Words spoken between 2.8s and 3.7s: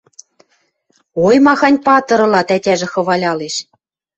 хвалялеш.